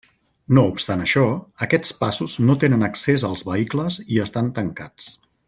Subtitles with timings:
[0.57, 1.25] No obstant això,
[1.65, 5.13] aquests passos no tenen accés als vehicles i estan tancats.